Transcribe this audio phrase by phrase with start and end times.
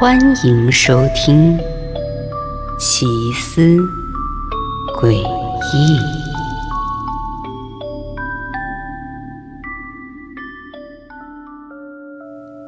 [0.00, 1.58] 欢迎收听
[2.78, 3.60] 《奇思
[4.98, 5.18] 诡异》。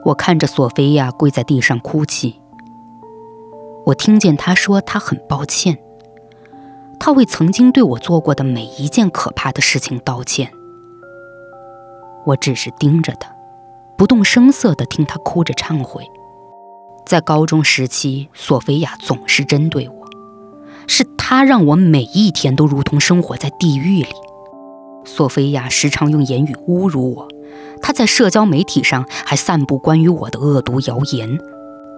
[0.05, 2.39] 我看着索菲亚跪在地上哭泣，
[3.87, 5.79] 我听见她说她很抱歉，
[7.01, 10.53] 她为曾经对我做过的每一件可怕的事情道歉。
[12.27, 13.35] 我只是盯着她，
[13.97, 16.07] 不动声色地听她哭着忏悔。
[17.07, 20.07] 在高中时期，索菲亚总是针对我，
[20.87, 24.09] 是她让我每一天都如同生活在地狱里。
[25.05, 27.29] 索菲亚时常用言语侮辱我，
[27.83, 31.39] 她在社交媒体上还散布关于我的恶毒谣言，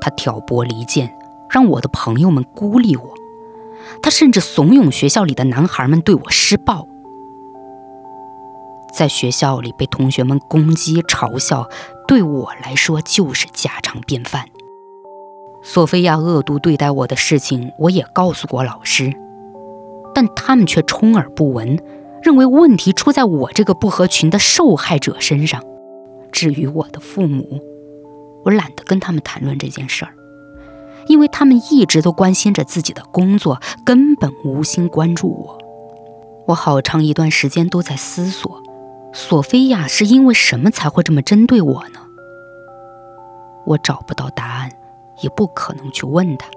[0.01, 1.15] 她挑拨离间，
[1.51, 3.15] 让我的朋友们孤立我，
[4.03, 6.89] 她甚至怂恿学校里的男孩们对我施暴。
[8.93, 11.69] 在学校里被同学们攻击嘲笑，
[12.09, 14.47] 对我来说就是家常便饭。
[15.67, 19.11] 索菲亚恶毒对待我的事情，我也告诉过老师，
[20.15, 21.79] 但他们却充耳不闻，
[22.23, 25.63] 认为问题出在我这个不合群的受害者身上。
[26.31, 27.59] 至于我的父母，
[28.45, 30.13] 我懒得跟他们谈论这件事儿，
[31.09, 35.59] 因为他们一直都关心着自己的工作，根本无心关注我。
[36.47, 38.63] 我好长一段时间都在思索。
[39.15, 42.01] 索菲亚是因为什么才会这么针对我呢？
[43.65, 44.71] 我找不到答案，
[45.21, 46.49] 也不可能去问他。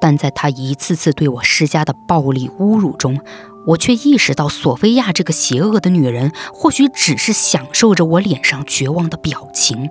[0.00, 3.20] 但在他一次次对我施加的暴力侮辱中，
[3.66, 9.90] 我却意识到，索菲亚这个邪恶的女人，或许只是享受着我脸上绝望的表情。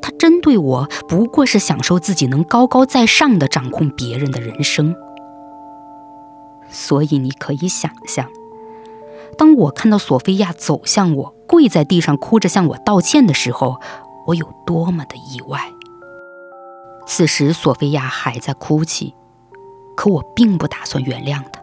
[0.00, 4.94] 她针对我，不过是享受自己能高高在上的掌控别人的人生。
[6.70, 8.28] 所以，你可以想象。
[9.36, 13.80] 当我看到索菲亚走向我，跪在地上哭着向我道歉的时候，
[14.28, 15.72] 我有多么的意外。
[17.10, 19.14] 此时，索菲亚还在哭泣，
[19.96, 21.62] 可我并不打算原谅她。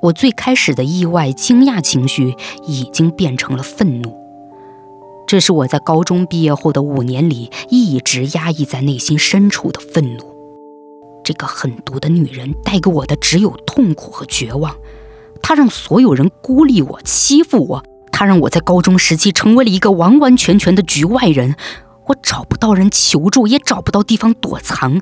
[0.00, 2.34] 我最开始的意外、惊讶情绪
[2.66, 4.16] 已经变成了愤怒，
[5.26, 10.24] 这是我在高中毕业后的五年里一直压抑在内心深处的愤怒。
[11.22, 14.74] 这个狠毒的女人带给我的只有痛苦和绝望。
[15.42, 21.54] 她让所有人孤立我、欺负我，她让我在高中时期成为了一个完完全全的局外人，
[22.08, 25.00] 我找不到人求助，也找不到地方躲藏。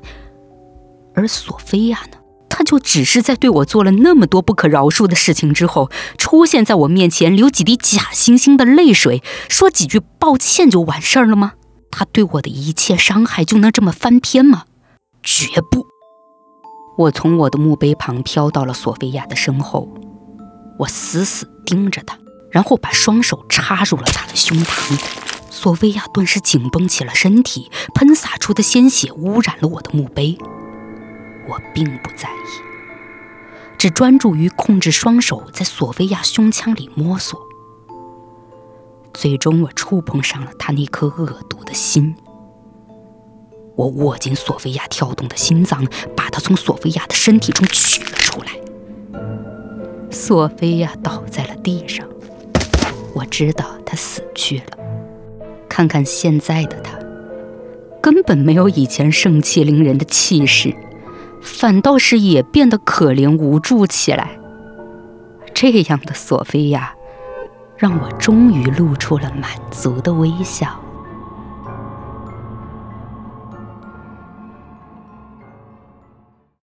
[1.15, 2.17] 而索菲亚呢？
[2.49, 11.53] 她就只是在对我做了那么多不可饶恕的事情之后，出现在我面前，流几滴假惺惺的泪水，说几句抱歉就完事儿了吗？
[11.91, 14.63] 他对我的一切伤害就能这么翻篇吗？
[15.23, 15.85] 绝不！
[16.97, 19.87] 我从我的墓碑旁飘到了索菲亚的身后。
[20.79, 22.17] 我死死盯着他，
[22.51, 25.26] 然后把双手插入了他的胸膛。
[25.57, 30.37] 索菲亚顿时紧绷起了身体，喷洒出的鲜血污染了我的墓碑。
[31.49, 32.61] 我并不在意，
[33.75, 37.41] 只专注于控制双手在索菲亚胸腔里摸索。
[39.15, 42.15] 最终，我触碰上了他那颗恶毒的心。
[43.75, 45.83] 我握紧索菲亚跳动的心脏，
[46.15, 48.51] 把她从索菲亚的身体中取了出来。
[50.11, 52.07] 索菲亚倒在了地上，
[53.15, 54.77] 我知道她死去了。
[55.77, 56.97] 看看现在的他，
[58.01, 60.73] 根本没有以前盛气凌人的气势，
[61.39, 64.39] 反倒是也变得可怜无助起来。
[65.53, 66.95] 这样的索菲亚，
[67.77, 70.81] 让我终于露出了满足的微笑。